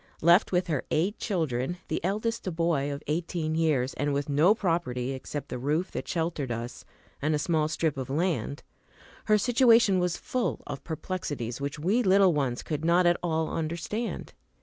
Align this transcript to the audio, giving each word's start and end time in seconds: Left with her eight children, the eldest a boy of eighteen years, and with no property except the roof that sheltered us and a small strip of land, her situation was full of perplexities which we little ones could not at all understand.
Left 0.19 0.51
with 0.51 0.65
her 0.65 0.83
eight 0.89 1.19
children, 1.19 1.77
the 1.87 2.03
eldest 2.03 2.47
a 2.47 2.51
boy 2.51 2.91
of 2.91 3.03
eighteen 3.05 3.53
years, 3.53 3.93
and 3.93 4.15
with 4.15 4.29
no 4.29 4.55
property 4.55 5.11
except 5.11 5.49
the 5.49 5.59
roof 5.59 5.91
that 5.91 6.07
sheltered 6.07 6.51
us 6.51 6.85
and 7.21 7.35
a 7.35 7.37
small 7.37 7.67
strip 7.67 7.97
of 7.97 8.09
land, 8.09 8.63
her 9.25 9.37
situation 9.37 9.99
was 9.99 10.17
full 10.17 10.63
of 10.65 10.83
perplexities 10.83 11.61
which 11.61 11.77
we 11.77 12.01
little 12.01 12.33
ones 12.33 12.63
could 12.63 12.83
not 12.83 13.05
at 13.05 13.17
all 13.21 13.51
understand. 13.51 14.33